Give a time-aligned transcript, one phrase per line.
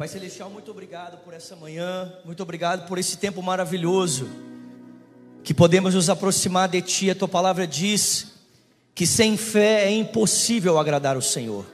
[0.00, 4.30] Pai Celestial, muito obrigado por essa manhã, muito obrigado por esse tempo maravilhoso,
[5.44, 7.10] que podemos nos aproximar de Ti.
[7.10, 8.28] A Tua palavra diz
[8.94, 11.66] que sem fé é impossível agradar o Senhor,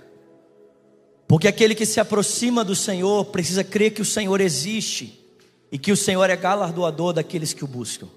[1.29, 5.25] porque aquele que se aproxima do Senhor precisa crer que o Senhor existe
[5.71, 8.09] e que o Senhor é galardoador daqueles que o buscam.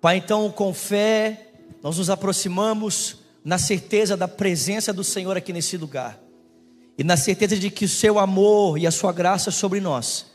[0.00, 1.52] Pai, então com fé,
[1.84, 6.18] nós nos aproximamos na certeza da presença do Senhor aqui nesse lugar
[6.98, 10.26] e na certeza de que o seu amor e a sua graça sobre nós.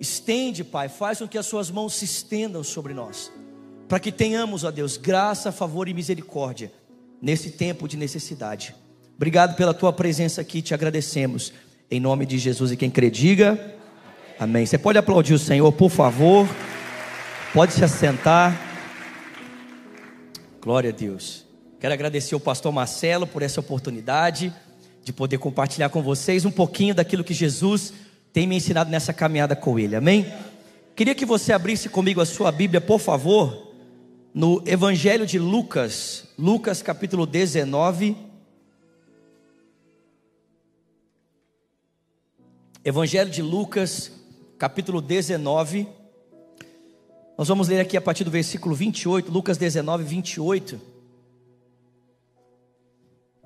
[0.00, 3.30] Estende, Pai, faz com que as suas mãos se estendam sobre nós,
[3.88, 6.72] para que tenhamos, ó Deus, graça, favor e misericórdia
[7.22, 8.74] nesse tempo de necessidade.
[9.16, 11.52] Obrigado pela tua presença aqui, te agradecemos.
[11.90, 13.74] Em nome de Jesus e quem crê, diga
[14.38, 14.66] amém.
[14.66, 16.48] Você pode aplaudir o Senhor, por favor.
[17.52, 18.60] Pode se assentar.
[20.60, 21.46] Glória a Deus.
[21.78, 24.52] Quero agradecer ao pastor Marcelo por essa oportunidade
[25.04, 27.92] de poder compartilhar com vocês um pouquinho daquilo que Jesus
[28.32, 30.26] tem me ensinado nessa caminhada com Ele, amém?
[30.96, 33.72] Queria que você abrisse comigo a sua Bíblia, por favor,
[34.32, 38.16] no Evangelho de Lucas, Lucas capítulo 19.
[42.84, 44.10] Evangelho de Lucas,
[44.58, 45.86] capítulo 19.
[47.36, 50.80] Nós vamos ler aqui a partir do versículo 28, Lucas 19, 28.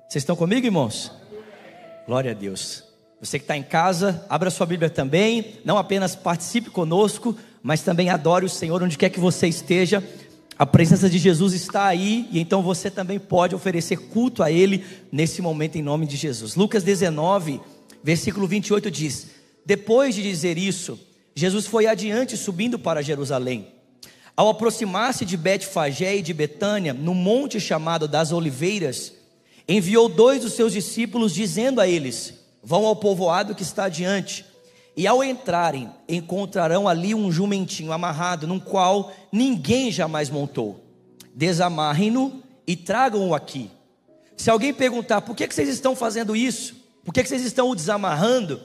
[0.07, 1.18] Vocês estão comigo, irmãos?
[2.09, 2.83] Glória a Deus.
[3.21, 5.59] Você que está em casa, abra sua Bíblia também.
[5.63, 10.03] Não apenas participe conosco, mas também adore o Senhor onde quer que você esteja.
[10.57, 14.83] A presença de Jesus está aí e então você também pode oferecer culto a Ele
[15.11, 16.55] nesse momento em nome de Jesus.
[16.55, 17.61] Lucas 19,
[18.03, 19.27] versículo 28 diz:
[19.63, 20.99] Depois de dizer isso,
[21.35, 23.67] Jesus foi adiante subindo para Jerusalém.
[24.35, 29.13] Ao aproximar-se de Betfagé e de Betânia, no monte chamado das Oliveiras,
[29.69, 34.43] enviou dois dos seus discípulos, dizendo a eles: Vão ao povoado que está adiante.
[34.97, 40.83] E ao entrarem, encontrarão ali um jumentinho amarrado, num qual ninguém jamais montou.
[41.33, 43.69] Desamarrem-no e tragam-o aqui.
[44.35, 47.75] Se alguém perguntar por que, vocês estão fazendo isso, por que, que vocês estão o
[47.75, 48.59] desamarrando,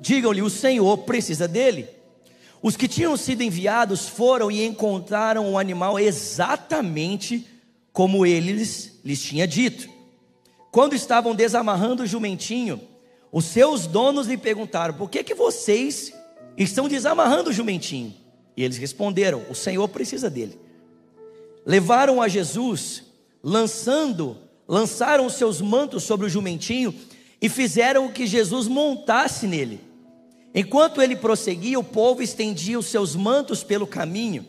[0.00, 1.88] digam-lhe: o Senhor precisa dele.
[2.62, 7.46] Os que tinham sido enviados foram e encontraram o animal exatamente
[7.92, 9.88] como eles lhes tinha dito.
[10.70, 12.80] Quando estavam desamarrando o jumentinho,
[13.32, 16.12] os seus donos lhe perguntaram: Por que, que vocês
[16.56, 18.14] estão desamarrando o jumentinho?
[18.56, 20.58] E eles responderam: O Senhor precisa dele.
[21.66, 23.04] Levaram a Jesus,
[23.42, 24.36] lançando,
[24.66, 26.94] lançaram os seus mantos sobre o jumentinho
[27.40, 29.80] e fizeram que Jesus montasse nele.
[30.54, 34.46] Enquanto ele prosseguia, o povo estendia os seus mantos pelo caminho.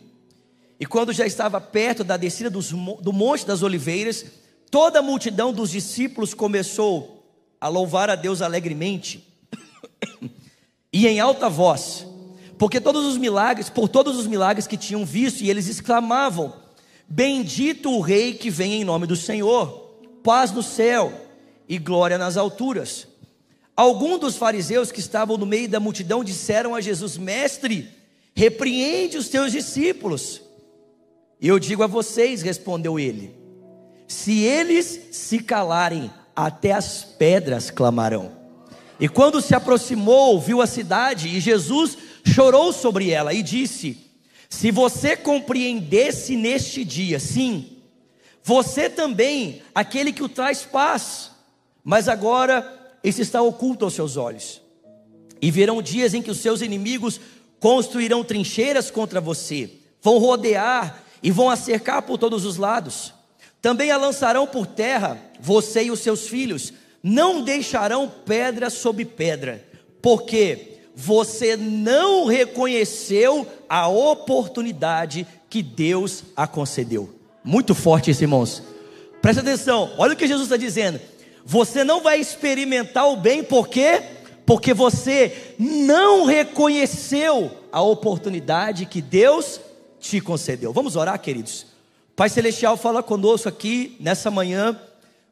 [0.80, 4.26] E quando já estava perto da descida dos, do Monte das Oliveiras,
[4.72, 7.26] Toda a multidão dos discípulos começou
[7.60, 9.28] a louvar a Deus alegremente
[10.94, 12.08] e em alta voz,
[12.58, 16.54] porque todos os milagres, por todos os milagres que tinham visto, e eles exclamavam:
[17.06, 19.92] Bendito o Rei que vem em nome do Senhor,
[20.24, 21.28] paz no céu
[21.68, 23.10] e glória nas alturas.
[23.76, 27.90] Alguns dos fariseus que estavam no meio da multidão disseram a Jesus: Mestre,
[28.34, 30.42] repreende os teus discípulos.
[31.42, 33.41] Eu digo a vocês, respondeu ele
[34.12, 38.34] se eles se calarem, até as pedras clamarão.
[39.00, 43.98] E quando se aproximou, viu a cidade, e Jesus chorou sobre ela e disse:
[44.50, 47.78] Se você compreendesse neste dia, sim,
[48.44, 51.32] você também, aquele que o traz paz,
[51.84, 54.62] mas agora isso está oculto aos seus olhos.
[55.42, 57.20] E virão dias em que os seus inimigos
[57.60, 63.21] construirão trincheiras contra você, vão rodear e vão acercar por todos os lados.
[63.62, 66.74] Também a lançarão por terra, você e os seus filhos,
[67.04, 69.64] não deixarão pedra sobre pedra,
[70.02, 77.14] porque você não reconheceu a oportunidade que Deus a concedeu.
[77.44, 78.64] Muito forte isso, irmãos.
[79.22, 81.00] Presta atenção, olha o que Jesus está dizendo.
[81.46, 84.02] Você não vai experimentar o bem, por quê?
[84.46, 89.60] Porque você não reconheceu a oportunidade que Deus
[90.00, 90.74] te concedeu.
[90.74, 91.71] Vamos orar, queridos.
[92.16, 94.80] Pai Celestial, fala conosco aqui nessa manhã,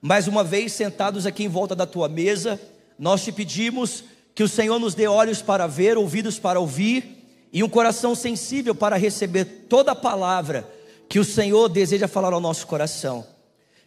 [0.01, 2.59] mais uma vez sentados aqui em volta da tua mesa.
[2.97, 7.61] Nós te pedimos que o Senhor nos dê olhos para ver, ouvidos para ouvir e
[7.63, 10.67] um coração sensível para receber toda a palavra
[11.09, 13.27] que o Senhor deseja falar ao nosso coração.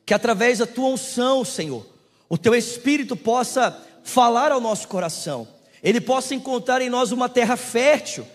[0.05, 1.87] Que através da tua unção, Senhor,
[2.29, 5.49] o teu espírito possa falar ao nosso coração,
[5.83, 8.27] ele possa encontrar em nós uma terra fértil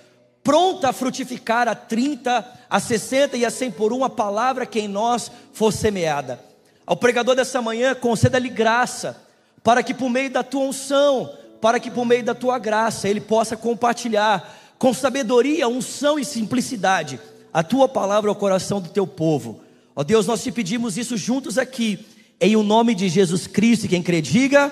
[0.48, 4.88] pronta a frutificar a 30, a 60 e a 100 por uma palavra que em
[4.88, 6.40] nós for semeada.
[6.86, 9.22] Ao pregador dessa manhã, conceda-lhe graça,
[9.62, 11.30] para que por meio da tua unção
[11.62, 17.20] para que por meio da tua graça ele possa compartilhar com sabedoria, unção e simplicidade
[17.54, 19.62] a tua palavra ao coração do teu povo.
[19.96, 22.06] Ó Deus, nós te pedimos isso juntos aqui,
[22.40, 24.66] em o nome de Jesus Cristo, quem crê, diga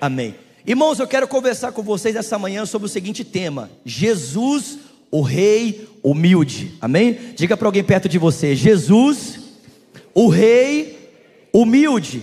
[0.00, 0.30] amém.
[0.30, 0.34] amém.
[0.66, 4.78] Irmãos, eu quero conversar com vocês essa manhã sobre o seguinte tema: Jesus,
[5.10, 6.74] o Rei humilde.
[6.80, 7.18] Amém?
[7.34, 9.40] Diga para alguém perto de você: Jesus,
[10.14, 11.10] o Rei
[11.52, 12.22] humilde.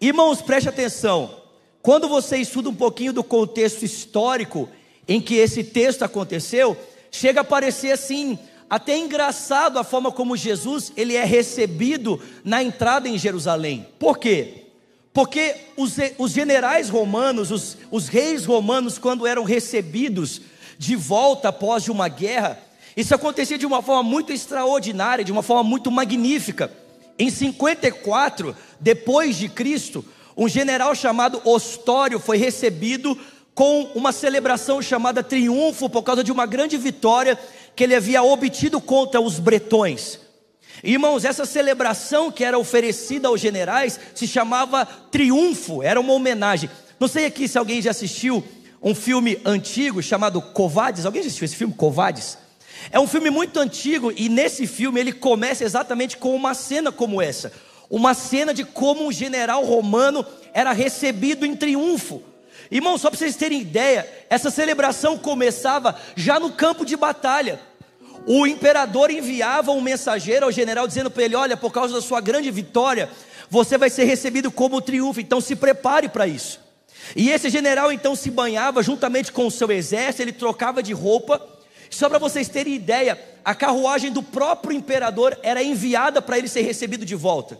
[0.00, 1.38] Irmãos, preste atenção.
[1.80, 4.68] Quando você estuda um pouquinho do contexto histórico
[5.06, 6.76] em que esse texto aconteceu,
[7.10, 8.38] chega a parecer assim,
[8.68, 13.86] até engraçado a forma como Jesus ele é recebido na entrada em Jerusalém.
[13.98, 14.66] Por quê?
[15.12, 20.42] Porque os, os generais romanos, os, os reis romanos, quando eram recebidos
[20.78, 22.58] de volta após uma guerra,
[22.96, 26.72] isso acontecia de uma forma muito extraordinária, de uma forma muito magnífica.
[27.18, 30.04] Em 54 depois de Cristo,
[30.36, 33.18] um general chamado Ostório foi recebido
[33.54, 37.36] com uma celebração chamada triunfo por causa de uma grande vitória
[37.74, 40.20] que ele havia obtido contra os bretões.
[40.82, 46.70] Irmãos, essa celebração que era oferecida aos generais se chamava triunfo, era uma homenagem.
[47.00, 48.44] Não sei aqui se alguém já assistiu
[48.82, 51.04] um filme antigo chamado Covades.
[51.04, 52.38] Alguém assistiu esse filme, Covades?
[52.90, 57.20] É um filme muito antigo e nesse filme ele começa exatamente com uma cena como
[57.20, 57.52] essa
[57.90, 62.22] uma cena de como um general romano era recebido em triunfo.
[62.70, 67.60] Irmão, só para vocês terem ideia, essa celebração começava já no campo de batalha.
[68.26, 72.20] O imperador enviava um mensageiro ao general dizendo para ele: Olha, por causa da sua
[72.20, 73.08] grande vitória,
[73.48, 76.60] você vai ser recebido como triunfo, então se prepare para isso.
[77.16, 81.40] E esse general então se banhava juntamente com o seu exército, ele trocava de roupa.
[81.90, 86.62] Só para vocês terem ideia, a carruagem do próprio imperador era enviada para ele ser
[86.62, 87.58] recebido de volta.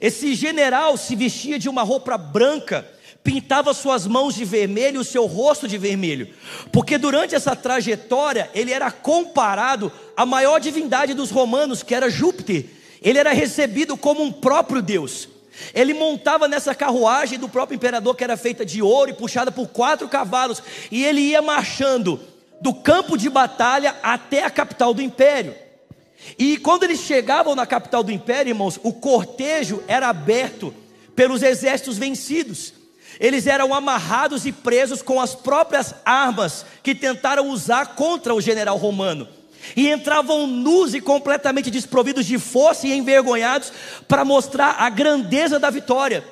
[0.00, 2.88] Esse general se vestia de uma roupa branca,
[3.22, 6.32] pintava suas mãos de vermelho e o seu rosto de vermelho,
[6.72, 12.64] porque durante essa trajetória ele era comparado à maior divindade dos romanos, que era Júpiter.
[13.00, 15.28] Ele era recebido como um próprio Deus.
[15.74, 19.68] Ele montava nessa carruagem do próprio imperador, que era feita de ouro e puxada por
[19.68, 22.20] quatro cavalos, e ele ia marchando
[22.60, 25.54] do campo de batalha até a capital do império.
[26.38, 30.72] E quando eles chegavam na capital do império, irmãos, o cortejo era aberto
[31.16, 32.74] pelos exércitos vencidos.
[33.20, 38.76] Eles eram amarrados e presos com as próprias armas que tentaram usar contra o general
[38.76, 39.28] romano.
[39.76, 43.72] E entravam nus e completamente desprovidos de força e envergonhados
[44.08, 46.24] para mostrar a grandeza da vitória.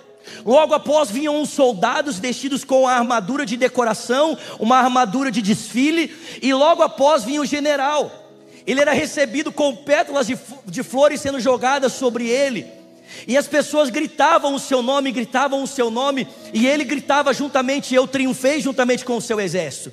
[0.45, 6.15] Logo após vinham os soldados vestidos com a armadura de decoração, uma armadura de desfile,
[6.43, 8.21] e logo após vinha o general
[8.67, 12.67] ele era recebido com pétalas de, de flores sendo jogadas sobre ele.
[13.27, 17.95] E as pessoas gritavam o seu nome, gritavam o seu nome, e ele gritava juntamente:
[17.95, 19.93] Eu triunfei juntamente com o seu exército.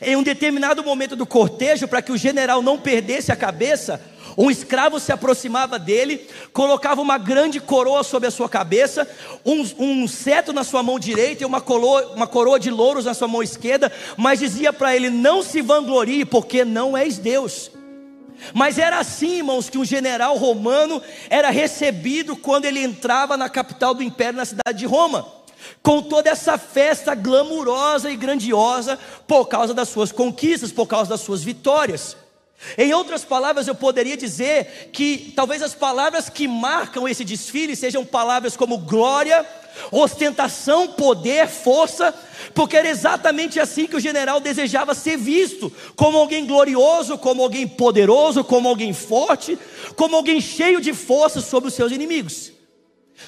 [0.00, 4.00] Em um determinado momento do cortejo, para que o general não perdesse a cabeça,
[4.36, 9.08] um escravo se aproximava dele, colocava uma grande coroa sobre a sua cabeça,
[9.44, 13.14] um, um cetro na sua mão direita e uma coroa, uma coroa de louros na
[13.14, 17.70] sua mão esquerda, mas dizia para ele: Não se vanglorie, porque não és Deus.
[18.52, 21.00] Mas era assim, irmãos, que um general romano
[21.30, 25.26] era recebido quando ele entrava na capital do império, na cidade de Roma,
[25.82, 31.20] com toda essa festa glamurosa e grandiosa por causa das suas conquistas, por causa das
[31.20, 32.16] suas vitórias.
[32.78, 38.04] Em outras palavras, eu poderia dizer que talvez as palavras que marcam esse desfile sejam
[38.04, 39.44] palavras como glória,
[39.90, 42.14] ostentação, poder, força,
[42.54, 47.66] porque era exatamente assim que o general desejava ser visto, como alguém glorioso, como alguém
[47.66, 49.58] poderoso, como alguém forte,
[49.96, 52.52] como alguém cheio de força sobre os seus inimigos.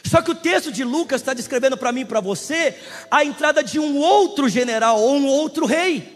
[0.02, 2.76] Só que o texto de Lucas está descrevendo para mim e para você
[3.10, 6.14] a entrada de um outro general ou um outro rei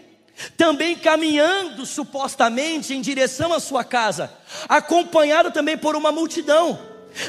[0.55, 4.31] também caminhando supostamente em direção à sua casa,
[4.67, 6.79] acompanhado também por uma multidão,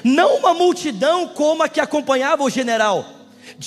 [0.04, 3.19] não uma multidão como a que acompanhava o general,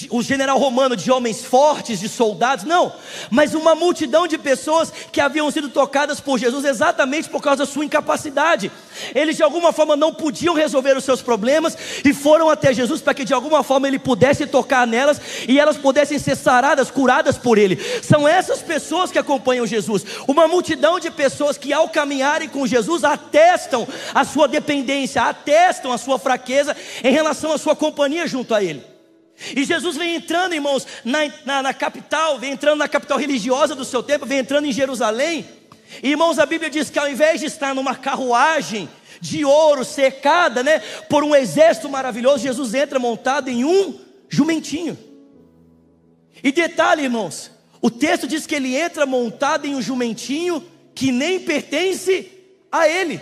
[0.09, 2.93] o general romano de homens fortes, de soldados, não,
[3.29, 7.71] mas uma multidão de pessoas que haviam sido tocadas por Jesus exatamente por causa da
[7.71, 8.71] sua incapacidade.
[9.13, 13.13] Eles de alguma forma não podiam resolver os seus problemas e foram até Jesus para
[13.13, 17.57] que de alguma forma ele pudesse tocar nelas e elas pudessem ser saradas, curadas por
[17.57, 17.77] ele.
[18.01, 20.05] São essas pessoas que acompanham Jesus.
[20.27, 25.97] Uma multidão de pessoas que ao caminharem com Jesus atestam a sua dependência, atestam a
[25.97, 28.92] sua fraqueza em relação à sua companhia junto a ele.
[29.55, 33.83] E Jesus vem entrando, irmãos, na, na, na, capital, vem entrando na capital religiosa do
[33.83, 35.45] seu tempo, vem entrando em Jerusalém.
[36.01, 40.63] E, irmãos, a Bíblia diz que ao invés de estar numa carruagem de ouro cercada,
[40.63, 44.97] né, por um exército maravilhoso, Jesus entra montado em um jumentinho.
[46.43, 47.51] E detalhe, irmãos,
[47.85, 50.63] O texto diz que ele entra montado em um jumentinho
[50.95, 52.31] que nem pertence
[52.71, 53.19] a ele.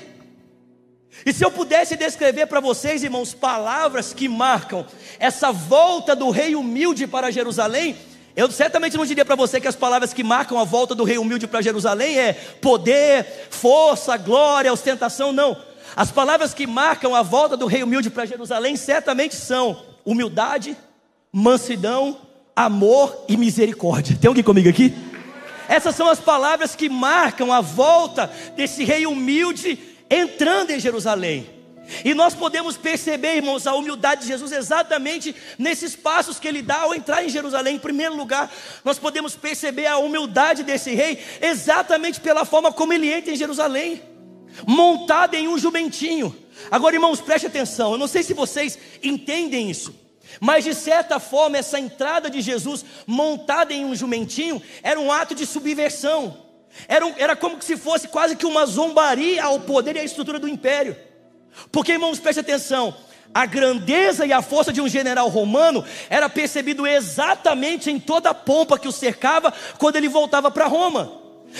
[1.25, 4.85] E se eu pudesse descrever para vocês, irmãos, palavras que marcam
[5.19, 7.95] essa volta do rei humilde para Jerusalém,
[8.35, 11.17] eu certamente não diria para você que as palavras que marcam a volta do rei
[11.17, 15.57] humilde para Jerusalém é poder, força, glória, ostentação, não.
[15.95, 20.77] As palavras que marcam a volta do rei humilde para Jerusalém certamente são humildade,
[21.31, 22.17] mansidão,
[22.55, 24.17] amor e misericórdia.
[24.19, 24.93] Tem alguém comigo aqui?
[25.67, 29.77] Essas são as palavras que marcam a volta desse rei humilde
[30.11, 31.61] entrando em Jerusalém.
[32.05, 36.81] E nós podemos perceber, irmãos, a humildade de Jesus exatamente nesses passos que ele dá
[36.81, 37.75] ao entrar em Jerusalém.
[37.75, 38.51] Em primeiro lugar,
[38.83, 44.01] nós podemos perceber a humildade desse rei exatamente pela forma como ele entra em Jerusalém,
[44.65, 46.35] montado em um jumentinho.
[46.69, 47.93] Agora, irmãos, preste atenção.
[47.93, 49.93] Eu não sei se vocês entendem isso.
[50.39, 55.35] Mas de certa forma, essa entrada de Jesus montada em um jumentinho era um ato
[55.35, 56.50] de subversão.
[56.87, 60.47] Era, era como se fosse quase que uma zombaria ao poder e à estrutura do
[60.47, 60.95] império.
[61.71, 62.95] Porque, irmãos, preste atenção:
[63.33, 68.33] a grandeza e a força de um general romano era percebido exatamente em toda a
[68.33, 71.19] pompa que o cercava quando ele voltava para Roma.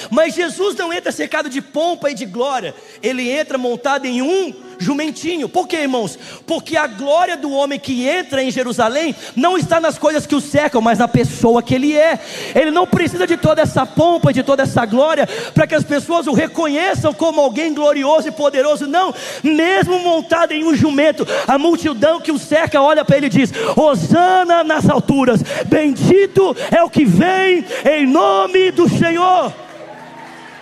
[0.10, 4.54] Mas Jesus não entra cercado de pompa e de glória, ele entra montado em um
[4.82, 5.48] jumentinho.
[5.48, 6.18] Por quê, irmãos?
[6.46, 10.42] Porque a glória do homem que entra em Jerusalém não está nas coisas que o
[10.42, 12.20] cercam, mas na pessoa que ele é.
[12.56, 15.84] Ele não precisa de toda essa pompa e de toda essa glória para que as
[15.84, 18.88] pessoas o reconheçam como alguém glorioso e poderoso.
[18.88, 23.30] Não, mesmo montado em um jumento, a multidão que o cerca olha para ele e
[23.30, 29.54] diz: Hosana nas alturas, bendito é o que vem em nome do Senhor.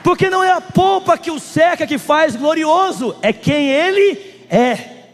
[0.04, 5.06] Porque não é a pompa que o cerca que faz glorioso, é quem ele é.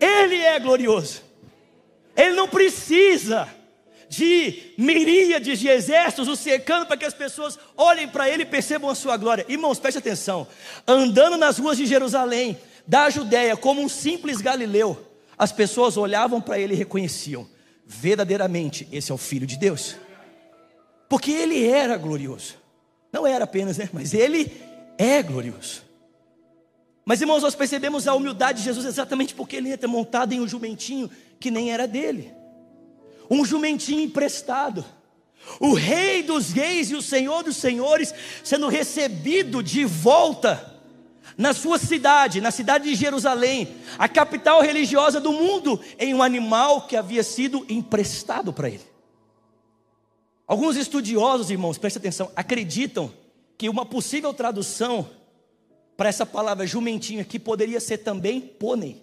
[0.00, 1.22] Ele é glorioso.
[2.16, 3.48] Ele não precisa
[4.08, 8.90] de miríades de exércitos o cercando para que as pessoas olhem para ele e percebam
[8.90, 9.44] a sua glória.
[9.48, 10.46] Irmãos, preste atenção.
[10.86, 16.58] Andando nas ruas de Jerusalém, da Judéia, como um simples galileu, as pessoas olhavam para
[16.58, 17.48] ele e reconheciam:
[17.86, 19.96] verdadeiramente, esse é o Filho de Deus.
[21.08, 22.63] Porque ele era glorioso.
[23.14, 23.88] Não era apenas, né?
[23.92, 24.50] Mas ele
[24.98, 25.82] é glorioso.
[27.04, 30.48] Mas irmãos, nós percebemos a humildade de Jesus exatamente porque ele entra montado em um
[30.48, 32.32] jumentinho que nem era dele.
[33.30, 34.84] Um jumentinho emprestado.
[35.60, 40.74] O rei dos reis e o senhor dos senhores sendo recebido de volta
[41.38, 46.88] na sua cidade, na cidade de Jerusalém, a capital religiosa do mundo, em um animal
[46.88, 48.93] que havia sido emprestado para ele.
[50.46, 53.12] Alguns estudiosos, irmãos, preste atenção, acreditam
[53.56, 55.08] que uma possível tradução
[55.96, 59.02] para essa palavra jumentinho aqui poderia ser também pônei.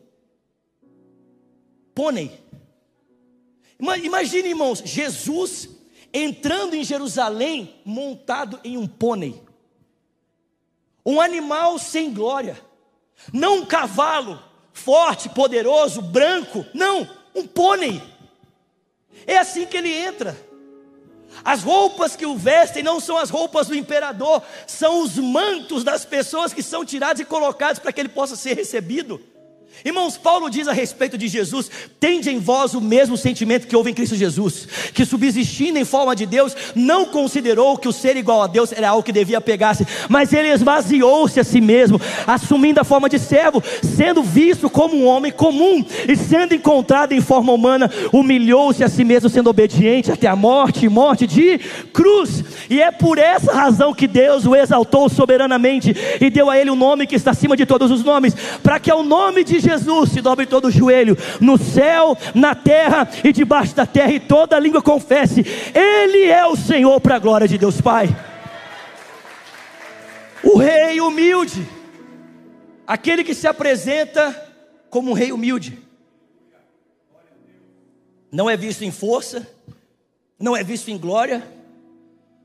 [1.95, 2.39] Pônei.
[3.79, 5.69] Imagine, irmãos, Jesus
[6.13, 9.41] entrando em Jerusalém montado em um pônei.
[11.05, 12.60] Um animal sem glória.
[13.33, 14.41] Não um cavalo
[14.74, 16.65] forte, poderoso, branco.
[16.74, 18.01] Não, um pônei.
[19.25, 20.50] É assim que ele entra.
[21.44, 26.06] As roupas que o vestem não são as roupas do imperador, são os mantos das
[26.06, 29.22] pessoas que são tirados e colocados para que ele possa ser recebido.
[29.84, 33.90] Irmãos, Paulo diz a respeito de Jesus: tende em vós o mesmo sentimento que houve
[33.90, 38.44] em Cristo Jesus, que subsistindo em forma de Deus, não considerou que o ser igual
[38.44, 42.84] a Deus era algo que devia pegar-se, mas ele esvaziou-se a si mesmo, assumindo a
[42.84, 47.90] forma de servo, sendo visto como um homem comum e sendo encontrado em forma humana,
[48.13, 51.58] humilhou-se a si mesmo, sendo obediente até a morte morte de
[51.92, 52.44] cruz.
[52.70, 56.74] E é por essa razão que Deus o exaltou soberanamente e deu a ele o
[56.74, 60.12] um nome que está acima de todos os nomes, para que ao nome de Jesus
[60.12, 64.60] se dobre todo o joelho, no céu, na terra e debaixo da terra, e toda
[64.60, 68.10] língua confesse: Ele é o Senhor para a glória de Deus Pai.
[70.44, 71.68] O rei humilde,
[72.86, 74.36] aquele que se apresenta
[74.89, 75.77] como um rei humilde,
[78.32, 79.48] não é visto em força,
[80.39, 81.48] não é visto em glória,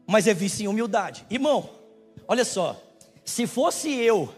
[0.07, 1.25] mas é visto em humildade.
[1.31, 1.69] Irmão,
[2.29, 2.81] olha só,
[3.25, 4.33] se fosse eu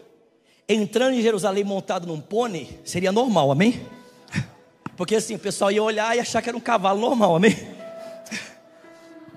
[0.69, 3.83] entrando em Jerusalém montado num pônei, seria normal, amém?
[4.95, 7.57] Porque assim, o pessoal ia olhar e achar que era um cavalo normal, amém?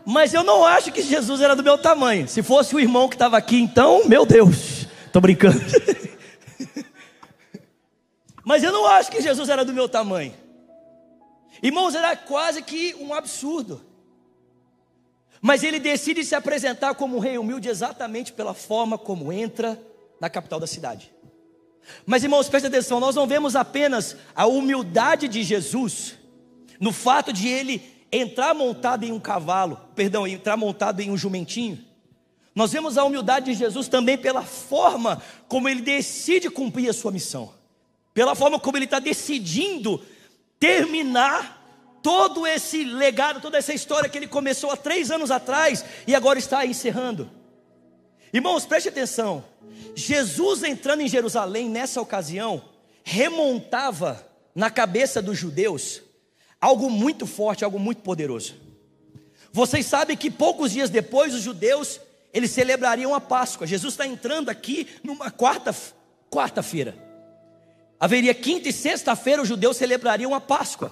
[0.04, 2.28] Mas eu não acho que Jesus era do meu tamanho.
[2.28, 5.60] Se fosse o irmão que estava aqui, então, meu Deus, estou brincando.
[8.44, 10.34] Mas eu não acho que Jesus era do meu tamanho.
[11.62, 13.80] Irmãos, era quase que um absurdo.
[15.40, 19.80] Mas ele decide se apresentar como um rei humilde exatamente pela forma como entra
[20.20, 21.12] na capital da cidade.
[22.06, 26.14] Mas irmãos, preste atenção, nós não vemos apenas a humildade de Jesus
[26.80, 31.78] no fato de ele entrar montado em um cavalo, perdão, entrar montado em um jumentinho.
[32.54, 37.10] Nós vemos a humildade de Jesus também pela forma como ele decide cumprir a sua
[37.10, 37.52] missão,
[38.12, 40.04] pela forma como ele está decidindo
[40.58, 41.60] terminar
[42.02, 46.38] todo esse legado, toda essa história que ele começou há três anos atrás e agora
[46.38, 47.30] está encerrando.
[48.32, 49.44] Irmãos, preste atenção.
[49.94, 52.64] Jesus entrando em Jerusalém nessa ocasião
[53.04, 56.02] remontava na cabeça dos judeus
[56.60, 58.54] algo muito forte, algo muito poderoso.
[59.52, 62.00] Vocês sabem que poucos dias depois os judeus
[62.32, 63.66] eles celebrariam a Páscoa.
[63.66, 65.74] Jesus está entrando aqui numa quarta
[66.30, 66.96] quarta-feira.
[68.00, 70.90] Haveria quinta e sexta-feira os judeus celebrariam a Páscoa.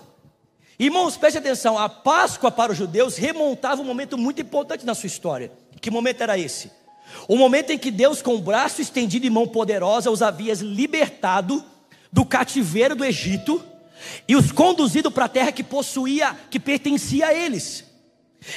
[0.79, 5.07] Irmãos, preste atenção, a Páscoa para os judeus remontava um momento muito importante na sua
[5.07, 5.51] história.
[5.81, 6.71] Que momento era esse?
[7.29, 11.65] O momento em que Deus, com o braço estendido e mão poderosa, os havia libertado
[12.13, 13.63] do cativeiro do Egito
[14.27, 17.85] e os conduzido para a terra que possuía, que pertencia a eles.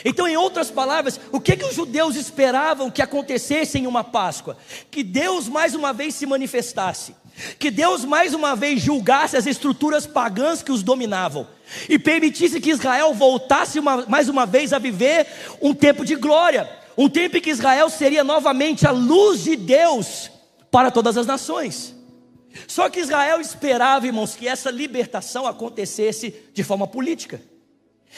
[0.06, 4.58] Então, em outras palavras, o que, que os judeus esperavam que acontecesse em uma Páscoa?
[4.90, 7.14] Que Deus mais uma vez se manifestasse,
[7.60, 11.48] que Deus mais uma vez julgasse as estruturas pagãs que os dominavam
[11.90, 15.28] e permitisse que Israel voltasse uma, mais uma vez a viver
[15.62, 20.30] um tempo de glória, um tempo em que Israel seria novamente a luz de Deus
[20.72, 21.96] para todas as nações.
[22.68, 27.42] Só que Israel esperava, irmãos, que essa libertação acontecesse de forma política.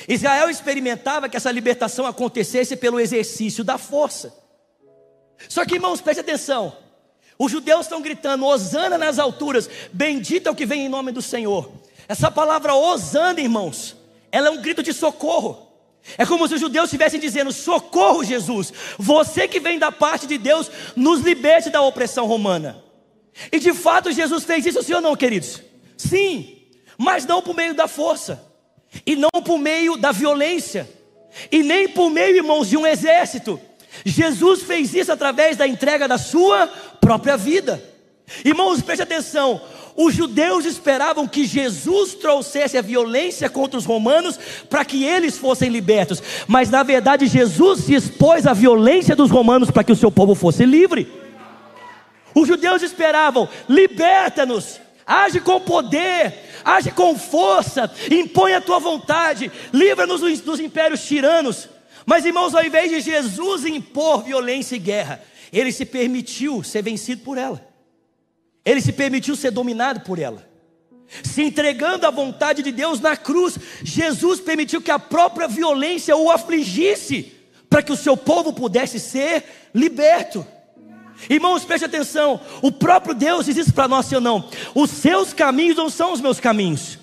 [0.08, 4.36] Israel experimentava que essa libertação acontecesse pelo exercício da força.
[5.48, 6.76] Só que, irmãos, preste atenção.
[7.40, 11.22] Os judeus estão gritando: Hosana nas alturas, bendito é o que vem em nome do
[11.22, 11.72] Senhor.
[12.08, 13.96] Essa palavra Hosana, irmãos,
[14.32, 15.65] ela é um grito de socorro.
[16.18, 20.38] É como se os judeus estivessem dizendo: Socorro, Jesus, você que vem da parte de
[20.38, 22.84] Deus, nos liberte da opressão romana.
[23.52, 25.62] E de fato Jesus fez isso, sim ou não, queridos?
[25.98, 26.58] Sim,
[26.98, 28.42] mas não por meio da força,
[29.06, 30.90] e não por meio da violência,
[31.52, 33.60] e nem por meio, irmãos, de um exército.
[34.06, 36.68] Jesus fez isso através da entrega da sua
[37.00, 37.84] própria vida.
[38.44, 39.62] Irmãos, preste atenção:
[39.96, 44.38] os judeus esperavam que Jesus trouxesse a violência contra os romanos
[44.70, 49.72] para que eles fossem libertos, mas na verdade Jesus se expôs à violência dos romanos
[49.72, 51.10] para que o seu povo fosse livre.
[52.34, 56.34] Os judeus esperavam: liberta-nos, age com poder,
[56.66, 61.70] age com força, impõe a tua vontade, livra-nos dos impérios tiranos.
[62.06, 67.24] Mas irmãos, ao invés de Jesus impor violência e guerra, ele se permitiu ser vencido
[67.24, 67.75] por ela.
[68.66, 70.44] Ele se permitiu ser dominado por ela.
[71.24, 76.32] Se entregando à vontade de Deus na cruz, Jesus permitiu que a própria violência o
[76.32, 77.32] afligisse,
[77.70, 80.46] para que o seu povo pudesse ser liberto.
[81.30, 84.50] Irmãos, preste atenção: o próprio Deus diz isso para nós, ou não?
[84.74, 86.98] Os seus caminhos não são os meus caminhos.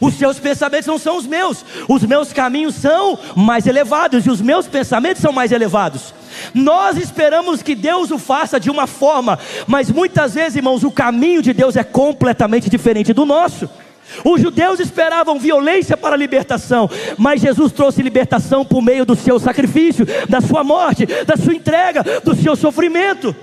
[0.00, 4.40] Os seus pensamentos não são os meus, os meus caminhos são mais elevados e os
[4.40, 6.14] meus pensamentos são mais elevados.
[6.54, 11.42] Nós esperamos que Deus o faça de uma forma, mas muitas vezes, irmãos, o caminho
[11.42, 13.68] de Deus é completamente diferente do nosso.
[14.24, 19.38] Os judeus esperavam violência para a libertação, mas Jesus trouxe libertação por meio do seu
[19.38, 23.34] sacrifício, da sua morte, da sua entrega, do seu sofrimento.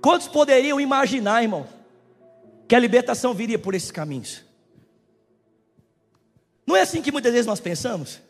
[0.00, 1.66] Quantos poderiam imaginar, irmão,
[2.66, 4.44] que a libertação viria por esses caminhos?
[6.66, 8.20] Não é assim que muitas vezes nós pensamos?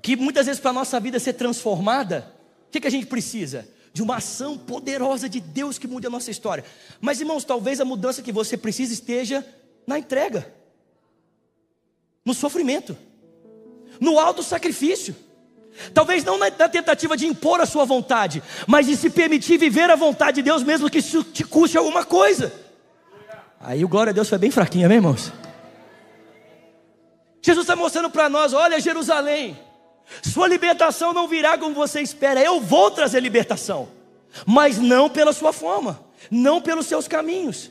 [0.00, 2.32] Que muitas vezes para a nossa vida ser transformada,
[2.68, 3.68] o que, que a gente precisa?
[3.92, 6.64] De uma ação poderosa de Deus que mude a nossa história.
[7.00, 9.44] Mas irmãos, talvez a mudança que você precisa esteja
[9.86, 10.52] na entrega,
[12.24, 12.96] no sofrimento,
[14.00, 15.16] no alto sacrifício.
[15.94, 19.96] Talvez não na, tentativa de impor a sua vontade, mas de se permitir viver a
[19.96, 22.52] vontade de Deus, mesmo que isso te custe alguma coisa.
[23.60, 25.32] Aí o glória a Deus foi bem fraquinho, amém, irmãos?
[27.40, 29.58] Jesus está mostrando para nós: olha, Jerusalém,
[30.22, 33.88] sua libertação não virá como você espera, eu vou trazer libertação,
[34.46, 37.70] mas não pela sua forma, não pelos seus caminhos.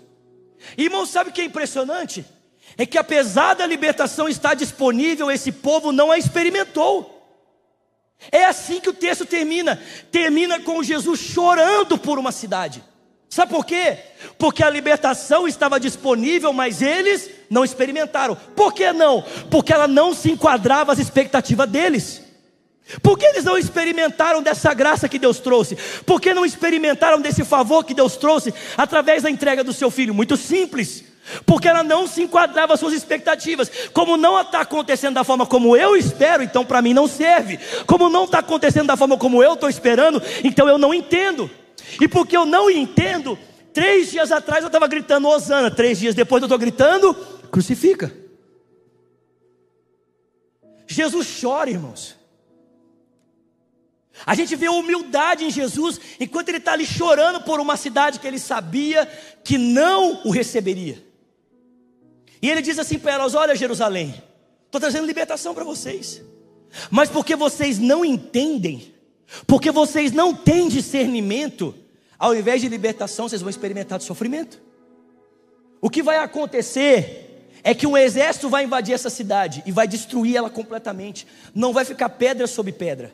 [0.77, 2.25] Irmão, sabe o que é impressionante?
[2.77, 7.13] É que apesar da libertação estar disponível, esse povo não a experimentou.
[8.31, 9.79] É assim que o texto termina.
[10.11, 12.83] Termina com Jesus chorando por uma cidade.
[13.29, 13.97] Sabe por quê?
[14.37, 18.35] Porque a libertação estava disponível, mas eles não experimentaram.
[18.55, 19.23] Por que não?
[19.51, 22.23] Porque ela não se enquadrava às expectativas deles.
[23.01, 25.77] Por que eles não experimentaram dessa graça que Deus trouxe?
[26.05, 30.13] Por que não experimentaram desse favor que Deus trouxe através da entrega do seu filho?
[30.13, 31.03] Muito simples.
[31.45, 33.69] Porque ela não se enquadrava às suas expectativas.
[33.93, 37.59] Como não está acontecendo da forma como eu espero, então para mim não serve.
[37.85, 41.49] Como não está acontecendo da forma como eu estou esperando, então eu não entendo.
[41.99, 43.37] E porque eu não entendo,
[43.73, 47.13] três dias atrás eu estava gritando Osana, três dias depois eu estou gritando,
[47.51, 48.13] crucifica.
[50.87, 52.16] Jesus chora, irmãos.
[54.25, 58.27] A gente vê humildade em Jesus enquanto ele está ali chorando por uma cidade que
[58.27, 59.05] ele sabia
[59.43, 61.03] que não o receberia.
[62.41, 64.21] E ele diz assim para elas: Olha, Jerusalém,
[64.65, 66.21] estou trazendo libertação para vocês,
[66.89, 68.93] mas porque vocês não entendem,
[69.45, 71.75] porque vocês não têm discernimento,
[72.17, 74.59] ao invés de libertação, vocês vão experimentar de sofrimento.
[75.79, 77.27] O que vai acontecer
[77.63, 81.27] é que um exército vai invadir essa cidade e vai destruir ela completamente.
[81.53, 83.13] Não vai ficar pedra sobre pedra.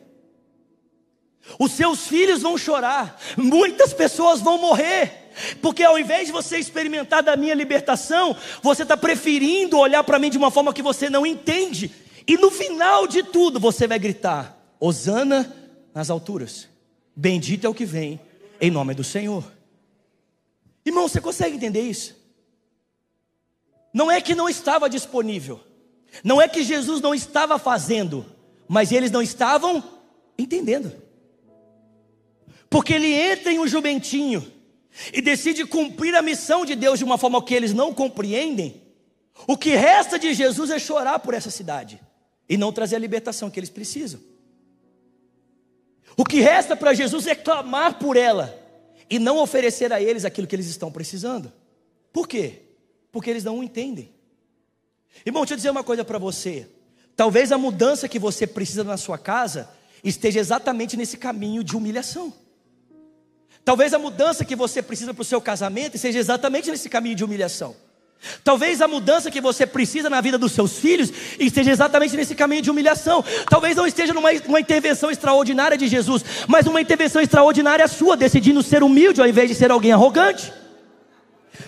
[1.58, 5.30] Os seus filhos vão chorar, muitas pessoas vão morrer,
[5.60, 10.30] porque ao invés de você experimentar da minha libertação, você está preferindo olhar para mim
[10.30, 11.92] de uma forma que você não entende,
[12.26, 15.54] e no final de tudo você vai gritar: Hosana
[15.94, 16.68] nas alturas,
[17.14, 18.20] bendito é o que vem,
[18.60, 19.44] em nome do Senhor.
[20.84, 22.16] Irmão, você consegue entender isso?
[23.92, 25.60] Não é que não estava disponível,
[26.24, 28.26] não é que Jesus não estava fazendo,
[28.66, 29.84] mas eles não estavam
[30.38, 31.03] entendendo.
[32.74, 34.52] Porque ele entra em um jumentinho
[35.12, 38.82] e decide cumprir a missão de Deus de uma forma que eles não compreendem.
[39.46, 42.00] O que resta de Jesus é chorar por essa cidade
[42.48, 44.18] e não trazer a libertação que eles precisam.
[46.16, 48.52] O que resta para Jesus é clamar por ela
[49.08, 51.52] e não oferecer a eles aquilo que eles estão precisando.
[52.12, 52.64] Por quê?
[53.14, 54.12] porque eles não entendem.
[55.24, 56.68] Irmão, deixa eu dizer uma coisa para você.
[57.14, 59.70] Talvez a mudança que você precisa na sua casa
[60.02, 62.34] esteja exatamente nesse caminho de humilhação.
[63.64, 67.24] Talvez a mudança que você precisa para o seu casamento esteja exatamente nesse caminho de
[67.24, 67.74] humilhação.
[68.42, 72.62] Talvez a mudança que você precisa na vida dos seus filhos esteja exatamente nesse caminho
[72.62, 73.24] de humilhação.
[73.48, 78.62] Talvez não esteja numa uma intervenção extraordinária de Jesus, mas uma intervenção extraordinária sua, decidindo
[78.62, 80.52] ser humilde ao invés de ser alguém arrogante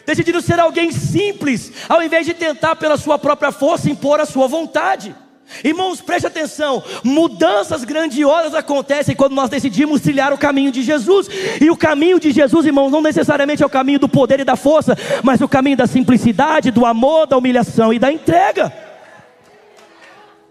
[0.05, 4.47] decidindo ser alguém simples, ao invés de tentar pela sua própria força impor a sua
[4.47, 5.15] vontade.
[5.63, 11.29] Irmãos, preste atenção: mudanças grandiosas acontecem quando nós decidimos trilhar o caminho de Jesus.
[11.61, 14.57] E o caminho de Jesus, irmãos, não necessariamente é o caminho do poder e da
[14.57, 18.73] força, mas o caminho da simplicidade, do amor, da humilhação e da entrega.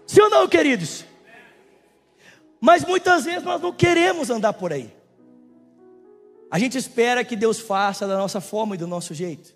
[0.06, 1.04] Sim ou não, queridos?
[2.60, 4.90] Mas muitas vezes nós não queremos andar por aí.
[6.50, 9.54] A gente espera que Deus faça da nossa forma e do nosso jeito.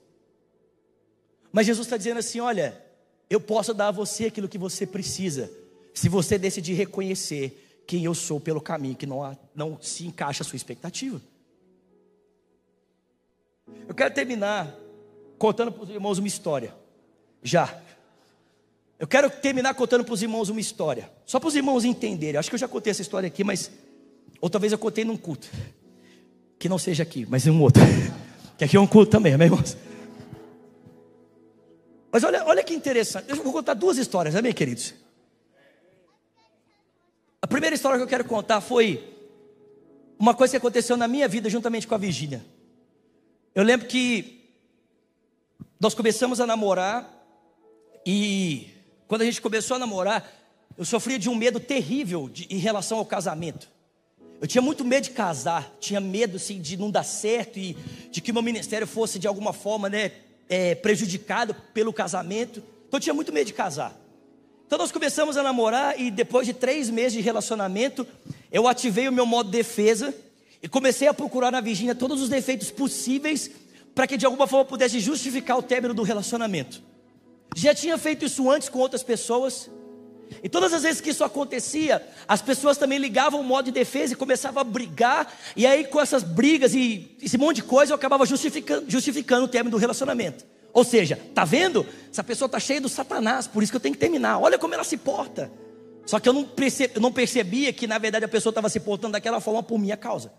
[1.52, 2.89] Mas Jesus está dizendo assim: olha,
[3.30, 5.48] eu posso dar a você aquilo que você precisa,
[5.94, 10.46] se você decidir reconhecer quem eu sou pelo caminho que não, não se encaixa a
[10.46, 11.20] sua expectativa.
[13.88, 14.76] Eu quero terminar
[15.38, 16.74] contando para os irmãos uma história.
[17.42, 17.80] Já.
[18.98, 21.10] Eu quero terminar contando para os irmãos uma história.
[21.24, 22.38] Só para os irmãos entenderem.
[22.38, 23.70] Acho que eu já contei essa história aqui, mas.
[24.40, 25.48] Ou talvez eu contei num culto
[26.58, 27.82] que não seja aqui, mas em um outro.
[28.58, 29.76] que aqui é um culto também, amém, irmãos?
[32.12, 33.28] Mas olha, olha que interessante.
[33.28, 34.94] Eu vou contar duas histórias, amém, queridos?
[37.40, 39.16] A primeira história que eu quero contar foi
[40.18, 42.44] uma coisa que aconteceu na minha vida juntamente com a Virgínia.
[43.54, 44.40] Eu lembro que
[45.78, 47.08] nós começamos a namorar
[48.04, 48.68] e
[49.08, 50.30] quando a gente começou a namorar,
[50.76, 53.68] eu sofria de um medo terrível de, em relação ao casamento.
[54.40, 57.76] Eu tinha muito medo de casar, tinha medo assim, de não dar certo e
[58.10, 60.12] de que meu ministério fosse de alguma forma né,
[60.50, 62.62] é, prejudicado pelo casamento.
[62.88, 63.96] Então eu tinha muito medo de casar.
[64.66, 68.06] Então nós começamos a namorar e depois de três meses de relacionamento,
[68.52, 70.12] eu ativei o meu modo de defesa
[70.62, 73.50] e comecei a procurar na Virgínia todos os defeitos possíveis
[73.94, 76.82] para que de alguma forma pudesse justificar o término do relacionamento.
[77.56, 79.68] Já tinha feito isso antes com outras pessoas,
[80.42, 84.12] e todas as vezes que isso acontecia, as pessoas também ligavam o modo de defesa
[84.12, 85.32] e começavam a brigar.
[85.56, 89.48] E aí, com essas brigas e esse monte de coisa, eu acabava justificando, justificando o
[89.48, 90.44] término do relacionamento.
[90.72, 91.86] Ou seja, tá vendo?
[92.10, 94.38] Essa pessoa está cheia do Satanás, por isso que eu tenho que terminar.
[94.38, 95.50] Olha como ela se porta.
[96.06, 98.80] Só que eu não, percebia, eu não percebia que, na verdade, a pessoa estava se
[98.80, 100.32] portando daquela forma por minha causa.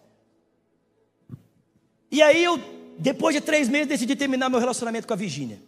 [2.09, 2.59] E aí, eu,
[2.97, 5.61] depois de três meses, decidi terminar meu relacionamento com a Virgínia.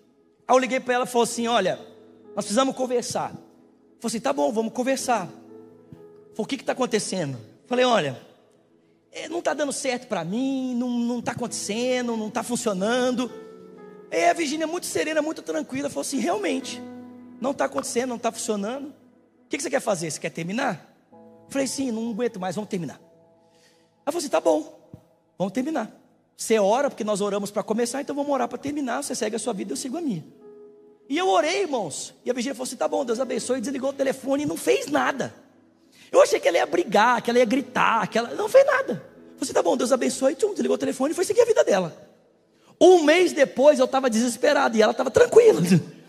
[0.47, 1.79] Aí eu liguei para ela e falei assim: Olha,
[2.35, 3.33] nós precisamos conversar.
[4.03, 5.27] Falei assim: tá bom, vamos conversar.
[5.27, 7.37] Falei, o que está acontecendo?
[7.65, 8.19] Falei: olha,
[9.09, 13.31] é, não está dando certo para mim, não está acontecendo, não está funcionando.
[14.11, 16.81] E a Virgínia, muito serena, muito tranquila, falou assim: realmente,
[17.39, 18.87] não está acontecendo, não está funcionando.
[18.87, 20.11] O que, que você quer fazer?
[20.11, 20.85] Você quer terminar?
[21.47, 22.99] Falei: sim, não aguento mais, vamos terminar.
[22.99, 24.81] Ela falou assim: tá bom,
[25.37, 25.89] vamos terminar.
[26.35, 29.01] Você ora, porque nós oramos para começar, então vamos orar para terminar.
[29.01, 30.25] Você segue a sua vida, eu sigo a minha.
[31.09, 32.13] E eu orei, irmãos.
[32.25, 33.57] E a Virgínia falou assim: tá bom, Deus abençoe.
[33.57, 35.33] E desligou o telefone e não fez nada.
[36.11, 38.95] Eu achei que ela ia brigar, que ela ia gritar, que ela não fez nada.
[38.95, 40.35] Falei assim: tá bom, Deus abençoe.
[40.35, 41.95] Tchum, desligou o telefone e foi seguir a vida dela.
[42.79, 45.61] Um mês depois eu estava desesperado e ela estava tranquila.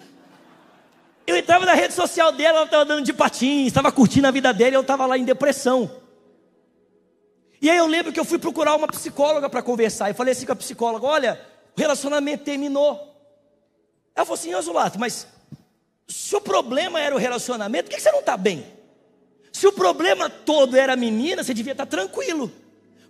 [1.26, 4.52] Eu entrava na rede social dela, ela estava dando de patins, estava curtindo a vida
[4.52, 5.90] dele, eu estava lá em depressão.
[7.62, 10.10] E aí eu lembro que eu fui procurar uma psicóloga para conversar.
[10.10, 11.40] E falei assim com a psicóloga: olha,
[11.74, 13.13] o relacionamento terminou.
[14.14, 15.26] Ela falou assim, Osulato, mas
[16.06, 18.64] se o problema era o relacionamento, por que você não está bem?
[19.52, 22.50] Se o problema todo era a menina, você devia estar tá tranquilo.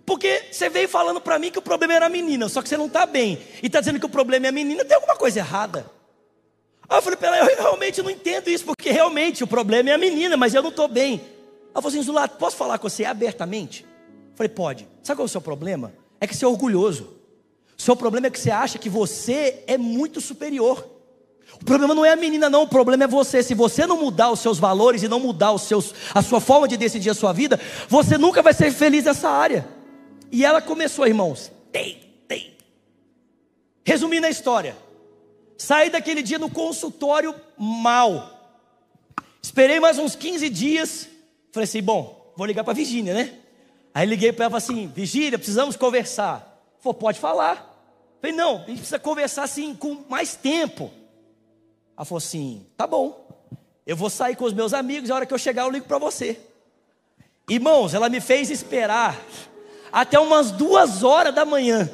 [0.05, 2.77] Porque você veio falando para mim que o problema era a menina, só que você
[2.77, 3.39] não está bem.
[3.61, 5.89] E está dizendo que o problema é a menina, tem alguma coisa errada.
[6.87, 9.93] Aí eu falei para ela, eu realmente não entendo isso, porque realmente o problema é
[9.93, 11.21] a menina, mas eu não estou bem.
[11.73, 13.83] Ela falou assim, Zulato, posso falar com você abertamente?
[13.83, 14.87] Eu falei, pode.
[15.01, 15.91] Sabe qual é o seu problema?
[16.21, 17.15] É que você é orgulhoso.
[17.77, 20.94] O seu problema é que você acha que você é muito superior.
[21.53, 23.41] O problema não é a menina, não, o problema é você.
[23.41, 26.67] Se você não mudar os seus valores e não mudar os seus, a sua forma
[26.67, 29.67] de decidir a sua vida, você nunca vai ser feliz nessa área.
[30.31, 31.51] E ela começou, irmãos.
[31.71, 32.57] Tem, tem.
[33.83, 34.75] Resumindo a história.
[35.57, 38.31] Saí daquele dia no consultório mal.
[39.41, 41.07] Esperei mais uns 15 dias.
[41.51, 43.33] Falei assim: bom, vou ligar para a Virgínia, né?
[43.93, 46.61] Aí liguei para ela assim: Virgínia, precisamos conversar.
[46.81, 47.73] Falei, pode falar.
[48.21, 50.91] Falei, não, a gente precisa conversar assim com mais tempo.
[51.97, 53.27] Ela falou assim: tá bom,
[53.85, 55.97] eu vou sair com os meus amigos, a hora que eu chegar eu ligo para
[55.97, 56.39] você.
[57.47, 59.19] Irmãos, ela me fez esperar
[59.91, 61.89] até umas duas horas da manhã.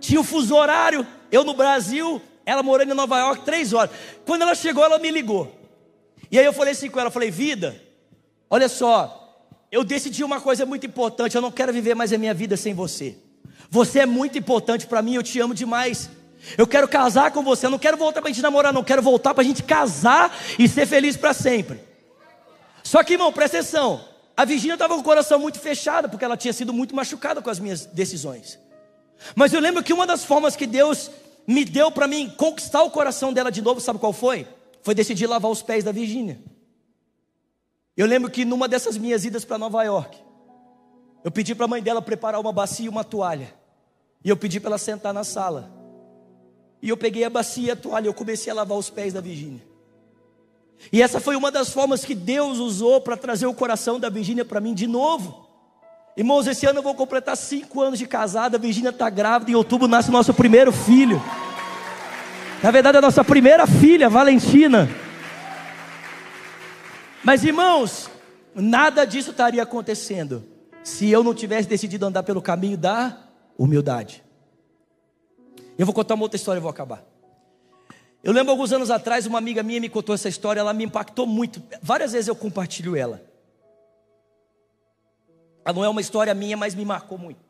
[0.00, 3.94] Tinha o fuso horário, eu no Brasil, ela morando em Nova York, três horas.
[4.24, 5.54] Quando ela chegou, ela me ligou.
[6.30, 7.80] E aí eu falei assim com ela, falei, vida,
[8.50, 12.32] olha só, eu decidi uma coisa muito importante, eu não quero viver mais a minha
[12.34, 13.16] vida sem você.
[13.70, 16.10] Você é muito importante para mim, eu te amo demais.
[16.58, 18.84] Eu quero casar com você, eu não quero voltar para a gente namorar, não, eu
[18.84, 21.80] quero voltar para a gente casar e ser feliz para sempre.
[22.82, 24.04] Só que, irmão, presta atenção.
[24.36, 27.48] A Virgínia estava com o coração muito fechado, porque ela tinha sido muito machucada com
[27.48, 28.58] as minhas decisões.
[29.34, 31.10] Mas eu lembro que uma das formas que Deus
[31.46, 34.46] me deu para mim conquistar o coração dela de novo, sabe qual foi?
[34.82, 36.38] Foi decidir lavar os pés da Virgínia.
[37.96, 40.18] Eu lembro que numa dessas minhas idas para Nova York,
[41.22, 43.54] eu pedi para a mãe dela preparar uma bacia e uma toalha.
[44.22, 45.83] E eu pedi para ela sentar na sala.
[46.84, 49.20] E eu peguei a bacia e a toalha, eu comecei a lavar os pés da
[49.22, 49.62] Virgínia.
[50.92, 54.44] E essa foi uma das formas que Deus usou para trazer o coração da Virgínia
[54.44, 55.48] para mim de novo.
[56.14, 58.58] Irmãos, esse ano eu vou completar cinco anos de casada.
[58.58, 59.50] A Virgínia está grávida.
[59.50, 61.22] Em outubro nasce o nosso primeiro filho.
[62.62, 64.86] Na verdade, a nossa primeira filha, Valentina.
[67.24, 68.10] Mas, irmãos,
[68.54, 70.44] nada disso estaria acontecendo
[70.82, 73.16] se eu não tivesse decidido andar pelo caminho da
[73.56, 74.23] humildade.
[75.76, 77.04] Eu vou contar uma outra história e vou acabar.
[78.22, 81.26] Eu lembro alguns anos atrás, uma amiga minha me contou essa história, ela me impactou
[81.26, 81.62] muito.
[81.82, 83.22] Várias vezes eu compartilho ela.
[85.64, 87.40] Ela não é uma história minha, mas me marcou muito.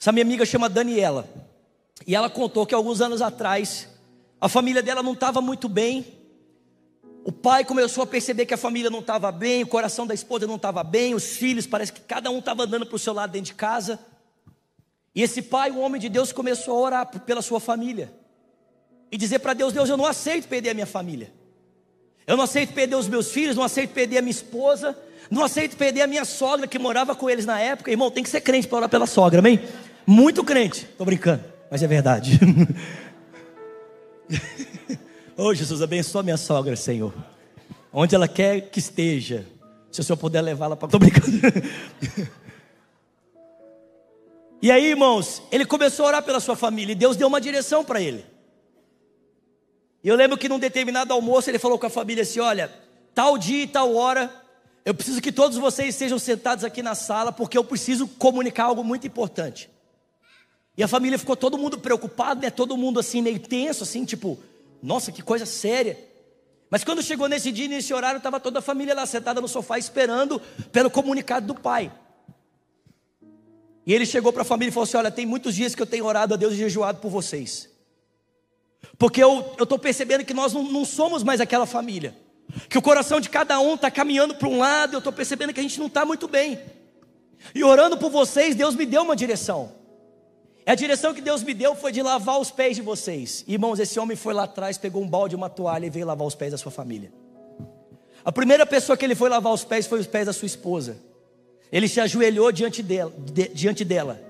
[0.00, 1.28] Essa minha amiga chama Daniela.
[2.06, 3.88] E ela contou que alguns anos atrás,
[4.40, 6.06] a família dela não estava muito bem.
[7.24, 10.46] O pai começou a perceber que a família não estava bem, o coração da esposa
[10.46, 13.30] não estava bem, os filhos, parece que cada um estava andando para o seu lado
[13.30, 13.98] dentro de casa.
[15.14, 18.12] E esse pai, o homem de Deus, começou a orar pela sua família.
[19.12, 21.32] E dizer para Deus: Deus, eu não aceito perder a minha família.
[22.26, 24.98] Eu não aceito perder os meus filhos, não aceito perder a minha esposa,
[25.30, 27.90] não aceito perder a minha sogra que morava com eles na época.
[27.90, 29.60] Irmão, tem que ser crente para orar pela sogra, amém?
[30.06, 30.80] Muito crente.
[30.90, 32.40] Estou brincando, mas é verdade.
[35.36, 37.14] oh, Jesus, abençoa minha sogra, Senhor.
[37.92, 39.46] Onde ela quer que esteja.
[39.92, 40.86] Se o Senhor puder levá-la para.
[40.86, 41.30] Estou brincando.
[44.64, 47.84] E aí, irmãos, ele começou a orar pela sua família e Deus deu uma direção
[47.84, 48.24] para ele.
[50.02, 52.72] E eu lembro que num determinado almoço ele falou com a família assim: Olha,
[53.14, 54.34] tal dia e tal hora,
[54.82, 58.82] eu preciso que todos vocês estejam sentados aqui na sala, porque eu preciso comunicar algo
[58.82, 59.68] muito importante.
[60.78, 62.48] E a família ficou todo mundo preocupado, né?
[62.48, 64.38] Todo mundo assim, meio tenso, assim, tipo,
[64.82, 65.98] nossa, que coisa séria.
[66.70, 69.78] Mas quando chegou nesse dia, nesse horário, estava toda a família lá sentada no sofá
[69.78, 70.40] esperando
[70.72, 71.92] pelo comunicado do pai.
[73.86, 75.86] E ele chegou para a família e falou assim: Olha, tem muitos dias que eu
[75.86, 77.68] tenho orado a Deus e jejuado por vocês.
[78.98, 82.14] Porque eu estou percebendo que nós não, não, somos mais aquela família.
[82.68, 85.60] Que o coração de cada um está caminhando para um lado, eu estou percebendo que
[85.60, 86.58] a gente não está muito bem.
[87.54, 89.72] E orando por vocês, Deus me deu uma direção.
[90.66, 93.44] E a direção que Deus me deu foi de lavar os pés de vocês.
[93.46, 96.34] Irmãos, esse homem foi lá atrás, pegou um balde, uma toalha e veio lavar os
[96.34, 97.12] pés da sua família.
[98.24, 100.96] A primeira pessoa que ele foi lavar os pés foi os pés da sua esposa.
[101.74, 104.22] Ele se ajoelhou diante dela, de, diante dela.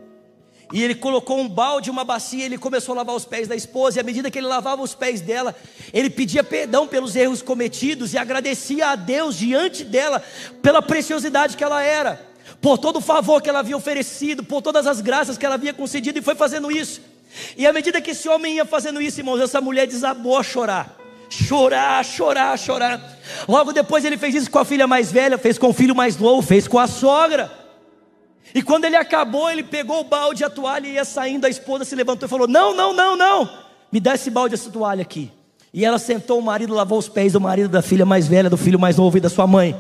[0.73, 3.99] E ele colocou um balde, uma bacia, ele começou a lavar os pés da esposa.
[3.99, 5.55] E à medida que ele lavava os pés dela,
[5.93, 10.25] ele pedia perdão pelos erros cometidos e agradecia a Deus diante dela
[10.63, 12.27] pela preciosidade que ela era,
[12.63, 15.75] por todo o favor que ela havia oferecido, por todas as graças que ela havia
[15.75, 17.03] concedido, e foi fazendo isso.
[17.59, 21.04] E à medida que esse homem ia fazendo isso, irmãos, essa mulher desabou a chorar
[21.35, 23.01] chorar, chorar, chorar.
[23.49, 26.17] Logo depois ele fez isso com a filha mais velha, fez com o filho mais
[26.17, 27.51] novo, fez com a sogra.
[28.55, 31.85] E quando ele acabou, ele pegou o balde a toalha e ia saindo, a esposa
[31.85, 33.51] se levantou e falou: Não, não, não, não,
[33.91, 35.31] me dá esse balde, essa toalha aqui.
[35.73, 38.57] E ela sentou o marido, lavou os pés do marido, da filha mais velha, do
[38.57, 39.75] filho mais novo e da sua mãe.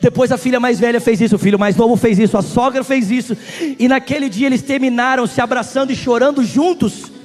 [0.00, 2.82] Depois a filha mais velha fez isso, o filho mais novo fez isso, a sogra
[2.82, 3.36] fez isso.
[3.78, 7.15] E naquele dia eles terminaram se abraçando e chorando juntos.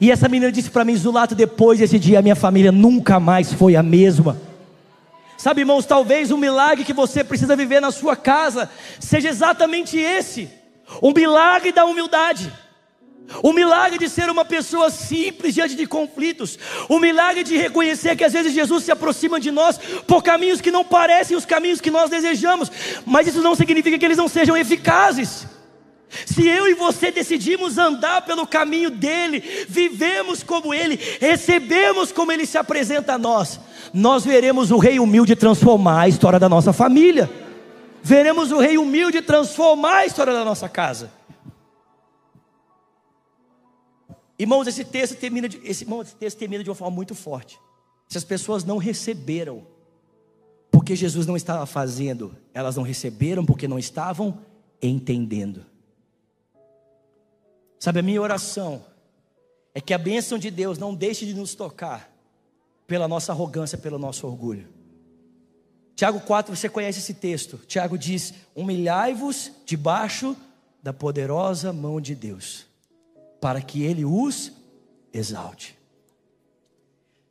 [0.00, 3.52] E essa menina disse para mim, Zulato, depois desse dia a minha família nunca mais
[3.52, 4.40] foi a mesma.
[5.36, 10.48] Sabe, irmãos, talvez o milagre que você precisa viver na sua casa seja exatamente esse:
[11.00, 12.52] o milagre da humildade.
[13.42, 16.56] O milagre de ser uma pessoa simples diante de conflitos.
[16.88, 20.70] O milagre de reconhecer que às vezes Jesus se aproxima de nós por caminhos que
[20.70, 22.70] não parecem os caminhos que nós desejamos,
[23.04, 25.44] mas isso não significa que eles não sejam eficazes.
[26.08, 32.46] Se eu e você decidimos andar pelo caminho dele, vivemos como ele, recebemos como ele
[32.46, 33.60] se apresenta a nós,
[33.92, 37.30] nós veremos o rei humilde transformar a história da nossa família.
[38.02, 41.10] Veremos o rei humilde transformar a história da nossa casa.
[44.38, 47.58] Irmãos, esse texto termina de, esse, irmão, esse texto termina de uma forma muito forte.
[48.08, 49.66] Se as pessoas não receberam,
[50.70, 54.38] porque Jesus não estava fazendo, elas não receberam porque não estavam
[54.80, 55.64] entendendo.
[57.78, 58.84] Sabe, a minha oração
[59.74, 62.10] é que a bênção de Deus não deixe de nos tocar
[62.86, 64.68] pela nossa arrogância, pelo nosso orgulho.
[65.94, 67.58] Tiago 4, você conhece esse texto.
[67.66, 70.36] Tiago diz: Humilhai-vos debaixo
[70.82, 72.66] da poderosa mão de Deus
[73.40, 74.52] para que Ele os
[75.12, 75.76] exalte.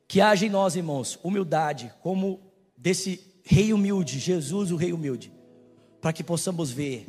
[0.08, 2.40] Que haja em nós, irmãos, humildade, como
[2.76, 5.32] desse rei humilde, Jesus, o rei humilde,
[6.00, 7.06] para que possamos ver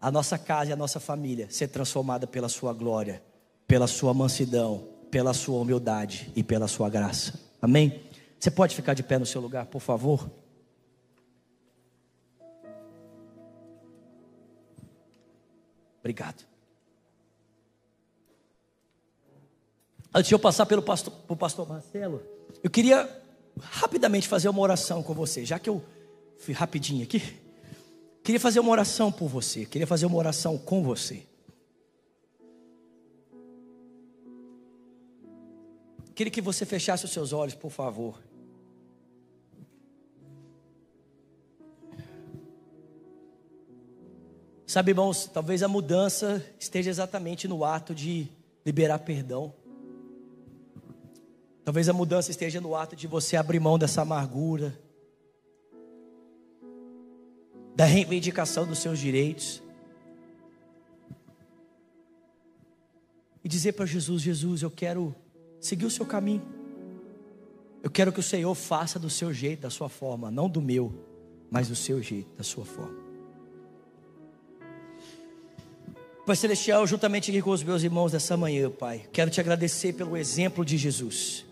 [0.00, 3.22] a nossa casa e a nossa família ser transformada pela Sua glória,
[3.66, 7.38] pela Sua mansidão, pela Sua humildade e pela Sua graça.
[7.60, 8.02] Amém?
[8.38, 10.30] Você pode ficar de pé no seu lugar, por favor?
[15.98, 16.46] Obrigado.
[20.14, 22.22] Antes de eu passar pelo pastor, pro pastor Marcelo,
[22.64, 23.08] eu queria
[23.60, 25.84] rapidamente fazer uma oração com você, já que eu
[26.38, 27.22] fui rapidinho aqui.
[28.30, 31.26] Queria fazer uma oração por você, queria fazer uma oração com você.
[36.14, 38.22] Queria que você fechasse os seus olhos, por favor.
[44.64, 48.28] Sabe, irmãos, talvez a mudança esteja exatamente no ato de
[48.64, 49.52] liberar perdão.
[51.64, 54.78] Talvez a mudança esteja no ato de você abrir mão dessa amargura,
[57.80, 59.62] da reivindicação dos seus direitos.
[63.42, 65.14] E dizer para Jesus: Jesus, eu quero
[65.58, 66.42] seguir o seu caminho.
[67.82, 70.92] Eu quero que o Senhor faça do seu jeito, da sua forma, não do meu,
[71.50, 72.98] mas do seu jeito, da sua forma.
[76.26, 80.18] Pai Celestial, juntamente aqui com os meus irmãos dessa manhã, Pai, quero te agradecer pelo
[80.18, 81.46] exemplo de Jesus.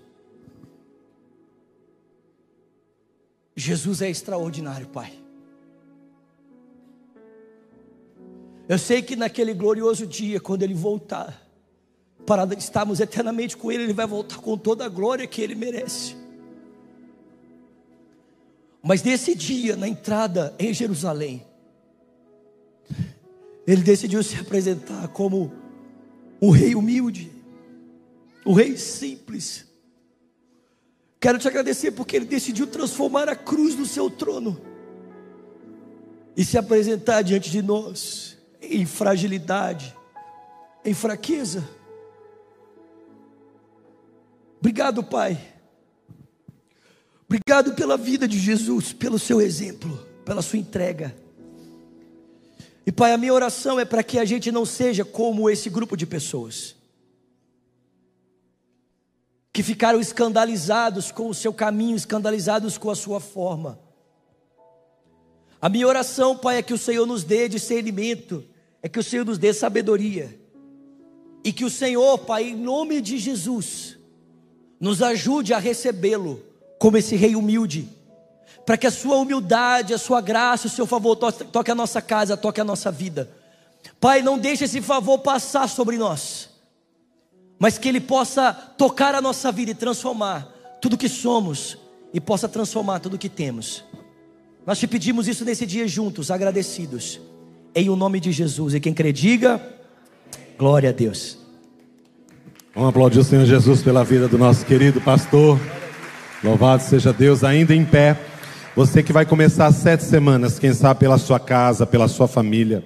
[3.56, 5.26] Jesus é extraordinário, Pai.
[8.68, 11.42] Eu sei que naquele glorioso dia, quando Ele voltar,
[12.26, 16.14] para estarmos eternamente com Ele, Ele vai voltar com toda a glória que Ele merece.
[18.82, 21.44] Mas nesse dia, na entrada em Jerusalém,
[23.66, 25.50] Ele decidiu se apresentar como
[26.40, 27.32] um rei humilde,
[28.44, 29.68] um rei simples,
[31.20, 34.60] Quero te agradecer porque Ele decidiu transformar a cruz no seu trono
[36.36, 39.94] e se apresentar diante de nós em fragilidade,
[40.84, 41.68] em fraqueza.
[44.58, 45.38] Obrigado, Pai.
[47.26, 51.14] Obrigado pela vida de Jesus, pelo seu exemplo, pela sua entrega.
[52.86, 55.96] E Pai, a minha oração é para que a gente não seja como esse grupo
[55.96, 56.74] de pessoas
[59.52, 63.78] que ficaram escandalizados com o seu caminho, escandalizados com a sua forma.
[65.60, 68.44] A minha oração, Pai, é que o Senhor nos dê discernimento,
[68.82, 70.38] é que o Senhor nos dê sabedoria,
[71.44, 73.96] e que o Senhor, Pai, em nome de Jesus,
[74.78, 76.42] nos ajude a recebê-lo
[76.78, 77.88] como esse rei humilde,
[78.64, 82.36] para que a sua humildade, a sua graça, o seu favor toque a nossa casa,
[82.36, 83.30] toque a nossa vida.
[84.00, 86.48] Pai, não deixe esse favor passar sobre nós
[87.58, 90.46] mas que Ele possa tocar a nossa vida e transformar
[90.80, 91.76] tudo que somos
[92.14, 93.84] e possa transformar tudo que temos.
[94.68, 97.18] Nós te pedimos isso nesse dia juntos, agradecidos,
[97.74, 98.74] em o nome de Jesus.
[98.74, 99.58] E quem crê, diga:
[100.58, 101.38] glória a Deus.
[102.74, 105.58] Vamos aplaudir o Senhor Jesus pela vida do nosso querido pastor.
[106.44, 108.20] Louvado seja Deus, ainda em pé.
[108.76, 112.84] Você que vai começar sete semanas, quem sabe pela sua casa, pela sua família,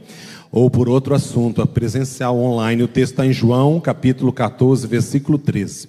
[0.53, 2.85] ou por outro assunto, a presencial online.
[2.85, 5.89] O texto está em João, capítulo 14, versículo 13.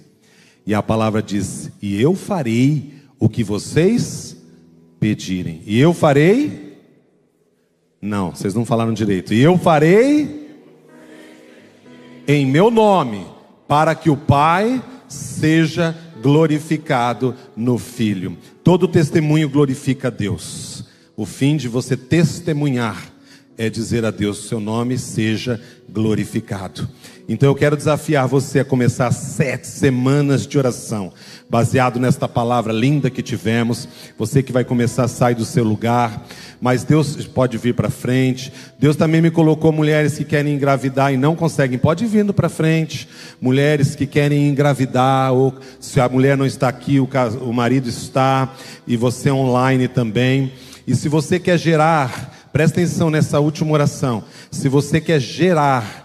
[0.66, 4.33] E a palavra diz: E eu farei o que vocês
[5.04, 5.60] pedirem.
[5.66, 6.78] E eu farei.
[8.00, 9.34] Não, vocês não falaram direito.
[9.34, 10.48] E eu farei
[12.26, 13.26] em meu nome,
[13.68, 18.38] para que o Pai seja glorificado no Filho.
[18.62, 20.86] Todo testemunho glorifica a Deus.
[21.14, 23.12] O fim de você testemunhar
[23.58, 26.88] é dizer a Deus: seu nome seja glorificado.
[27.26, 31.10] Então eu quero desafiar você a começar sete semanas de oração,
[31.48, 33.88] baseado nesta palavra linda que tivemos.
[34.18, 36.26] Você que vai começar a sair do seu lugar,
[36.60, 38.52] mas Deus pode vir para frente.
[38.78, 42.50] Deus também me colocou mulheres que querem engravidar e não conseguem, pode ir vindo para
[42.50, 43.08] frente.
[43.40, 47.88] Mulheres que querem engravidar, ou se a mulher não está aqui, o, caso, o marido
[47.88, 48.52] está,
[48.86, 50.52] e você online também.
[50.86, 54.22] E se você quer gerar, presta atenção nessa última oração.
[54.50, 56.03] Se você quer gerar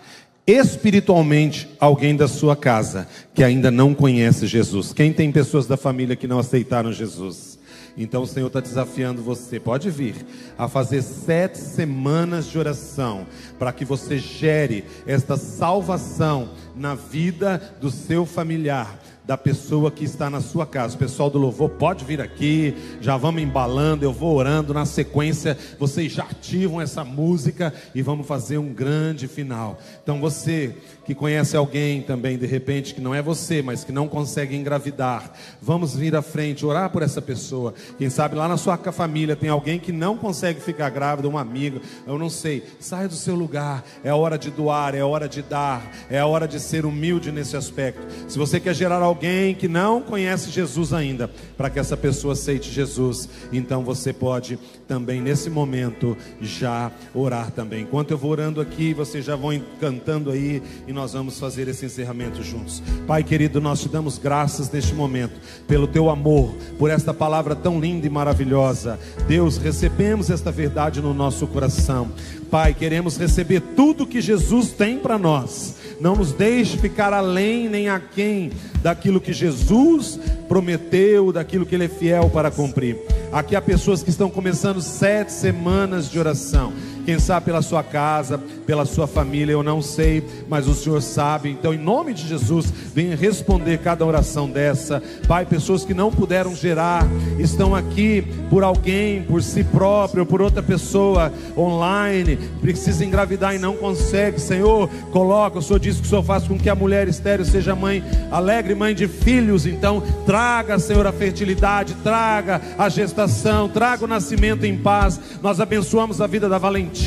[0.50, 4.92] espiritualmente alguém da sua casa que ainda não conhece Jesus.
[4.92, 7.60] Quem tem pessoas da família que não aceitaram Jesus?
[7.96, 10.16] Então o Senhor está desafiando você, pode vir,
[10.58, 13.28] a fazer sete semanas de oração,
[13.60, 19.00] para que você gere esta salvação na vida do seu familiar
[19.30, 20.96] da pessoa que está na sua casa.
[20.96, 24.74] O pessoal do louvor pode vir aqui, já vamos embalando, eu vou orando.
[24.74, 29.78] Na sequência, vocês já ativam essa música e vamos fazer um grande final.
[30.02, 30.76] Então, você
[31.10, 35.34] que conhece alguém também, de repente, que não é você, mas que não consegue engravidar,
[35.60, 37.74] vamos vir à frente, orar por essa pessoa.
[37.98, 41.82] Quem sabe lá na sua família tem alguém que não consegue ficar grávida, um amigo,
[42.06, 42.64] eu não sei.
[42.80, 45.82] Saia do seu lugar, é hora de doar, é hora de dar,
[46.12, 48.06] é hora de ser humilde nesse aspecto.
[48.28, 52.70] Se você quer gerar alguém que não conhece Jesus ainda, para que essa pessoa aceite
[52.70, 57.82] Jesus, então você pode também nesse momento já orar também.
[57.82, 61.86] Enquanto eu vou orando aqui, vocês já vão cantando aí e nós vamos fazer esse
[61.86, 62.82] encerramento juntos.
[63.08, 67.80] Pai querido, nós te damos graças neste momento, pelo teu amor, por esta palavra tão
[67.80, 69.00] linda e maravilhosa.
[69.28, 72.12] Deus, recebemos esta verdade no nosso coração.
[72.52, 75.76] Pai, queremos receber tudo que Jesus tem para nós.
[76.00, 81.90] Não nos deixe ficar além nem aquém daquilo que Jesus prometeu, daquilo que Ele é
[81.90, 82.98] fiel para cumprir.
[83.32, 86.74] Aqui há pessoas que estão começando sete semanas de oração
[87.10, 88.38] quem sabe pela sua casa,
[88.68, 91.50] pela sua família, eu não sei, mas o Senhor sabe.
[91.50, 95.02] Então, em nome de Jesus, venha responder cada oração dessa.
[95.28, 97.08] Pai, pessoas que não puderam gerar,
[97.40, 103.76] estão aqui por alguém, por si próprio, por outra pessoa online, precisa engravidar e não
[103.76, 104.40] consegue.
[104.40, 107.76] Senhor, coloca, o Senhor diz que o Senhor faz com que a mulher estéreo seja
[107.76, 109.66] mãe, alegre mãe de filhos.
[109.66, 115.20] Então, traga, Senhor, a fertilidade, traga a gestação, traga o nascimento em paz.
[115.42, 116.99] Nós abençoamos a vida da Valentina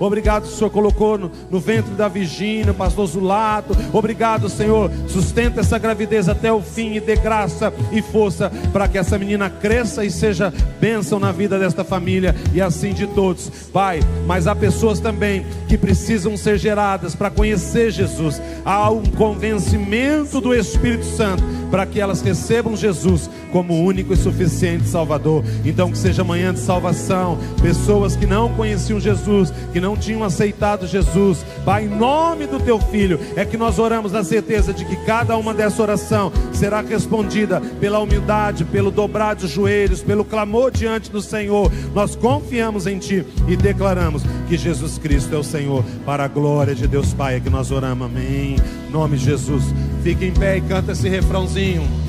[0.00, 3.76] Obrigado, que o Senhor colocou no, no ventre da Virgínia, pastor Zulato.
[3.92, 4.90] Obrigado, Senhor.
[5.06, 9.48] Sustenta essa gravidez até o fim e dê graça e força para que essa menina
[9.48, 13.48] cresça e seja bênção na vida desta família e assim de todos.
[13.72, 18.40] Pai, mas há pessoas também que precisam ser geradas para conhecer Jesus.
[18.64, 24.88] Há um convencimento do Espírito Santo para que elas recebam Jesus como único e suficiente
[24.88, 25.44] Salvador.
[25.64, 27.38] Então, que seja manhã de salvação.
[27.60, 29.27] Pessoas que não conheciam Jesus,
[29.72, 34.12] que não tinham aceitado Jesus, Pai, em nome do Teu Filho, é que nós oramos
[34.12, 39.46] na certeza de que cada uma dessa oração será respondida pela humildade, pelo dobrar de
[39.46, 41.70] joelhos, pelo clamor diante do Senhor.
[41.94, 46.74] Nós confiamos em Ti e declaramos que Jesus Cristo é o Senhor, para a glória
[46.74, 48.06] de Deus Pai, é que nós oramos.
[48.06, 48.56] Amém.
[48.88, 49.64] Em nome de Jesus.
[50.02, 52.07] Fique em pé e canta esse refrãozinho.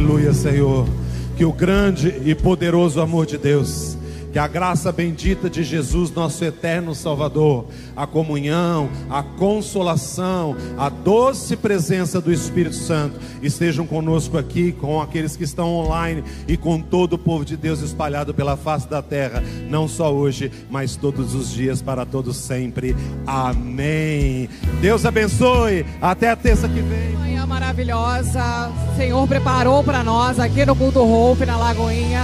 [0.00, 0.88] Aleluia, Senhor.
[1.36, 3.98] Que o grande e poderoso amor de Deus,
[4.32, 11.54] que a graça bendita de Jesus, nosso eterno Salvador, a comunhão, a consolação, a doce
[11.54, 17.12] presença do Espírito Santo estejam conosco aqui, com aqueles que estão online e com todo
[17.12, 21.52] o povo de Deus espalhado pela face da terra, não só hoje, mas todos os
[21.52, 22.96] dias, para todos sempre.
[23.26, 24.48] Amém.
[24.80, 25.84] Deus abençoe.
[26.00, 27.29] Até a terça que vem.
[27.50, 28.70] Maravilhosa.
[28.92, 32.22] O Senhor preparou para nós aqui no Culto Hope, na Lagoinha.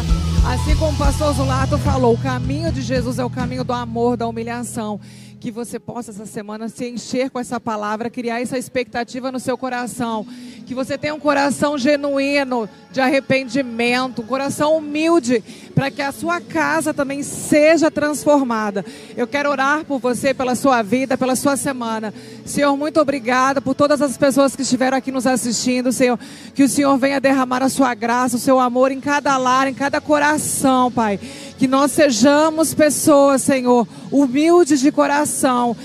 [0.49, 4.17] Assim como o pastor Zulato falou, o caminho de Jesus é o caminho do amor,
[4.17, 5.01] da humilhação
[5.47, 9.57] que você possa essa semana se encher com essa palavra, criar essa expectativa no seu
[9.57, 10.27] coração,
[10.67, 16.41] que você tenha um coração genuíno de arrependimento, um coração humilde, para que a sua
[16.41, 18.85] casa também seja transformada.
[19.17, 22.13] Eu quero orar por você, pela sua vida, pela sua semana.
[22.45, 26.19] Senhor, muito obrigada por todas as pessoas que estiveram aqui nos assistindo, Senhor.
[26.57, 29.75] Que o Senhor venha derramar a sua graça, o seu amor em cada lar, em
[29.75, 31.21] cada coração, Pai.
[31.59, 35.77] Que nós sejamos pessoas, Senhor, humildes de coração.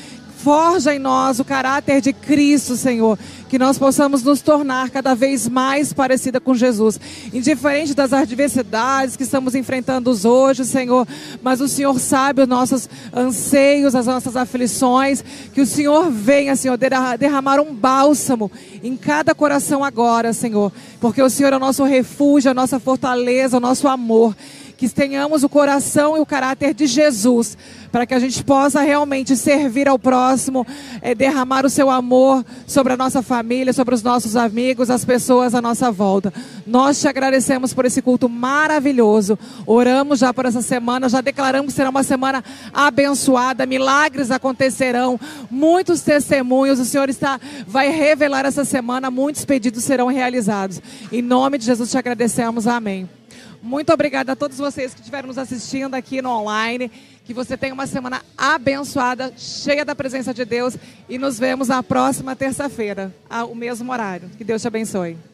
[0.44, 3.18] Forja em nós o caráter de Cristo, Senhor.
[3.48, 7.00] Que nós possamos nos tornar cada vez mais parecida com Jesus.
[7.32, 11.08] Indiferente das adversidades que estamos enfrentando hoje, Senhor.
[11.44, 15.24] Mas o Senhor sabe os nossos anseios, as nossas aflições.
[15.54, 16.78] Que o Senhor venha, Senhor,
[17.20, 18.52] derramar um bálsamo
[18.84, 20.72] em cada coração agora, Senhor.
[21.00, 24.36] Porque o Senhor é o nosso refúgio, a nossa fortaleza, o nosso amor
[24.82, 27.56] que tenhamos o coração e o caráter de Jesus,
[27.92, 30.66] para que a gente possa realmente servir ao próximo,
[31.04, 35.54] é, derramar o seu amor sobre a nossa família, sobre os nossos amigos, as pessoas
[35.54, 36.34] à nossa volta.
[36.66, 39.38] Nós te agradecemos por esse culto maravilhoso.
[39.68, 45.20] Oramos já por essa semana, já declaramos que será uma semana abençoada, milagres acontecerão,
[45.52, 46.80] muitos testemunhos.
[46.80, 50.82] O Senhor está vai revelar essa semana, muitos pedidos serão realizados.
[51.12, 52.66] Em nome de Jesus te agradecemos.
[52.66, 53.21] Amém.
[53.62, 56.92] Muito obrigada a todos vocês que estiveram nos assistindo aqui no online.
[57.24, 60.76] Que você tenha uma semana abençoada, cheia da presença de Deus.
[61.08, 64.30] E nos vemos na próxima terça-feira, ao mesmo horário.
[64.38, 65.31] Que Deus te abençoe.